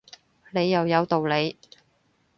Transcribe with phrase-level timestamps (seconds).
[0.49, 1.55] 你又有道理